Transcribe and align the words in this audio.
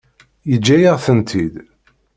Yeǧǧa-yaɣ-tent-id. 0.49 1.53